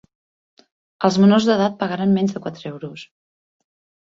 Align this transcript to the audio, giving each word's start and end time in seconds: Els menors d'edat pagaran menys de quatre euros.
Els 1.09 1.19
menors 1.23 1.45
d'edat 1.49 1.75
pagaran 1.83 2.17
menys 2.17 2.35
de 2.39 2.43
quatre 2.47 2.67
euros. 2.73 3.05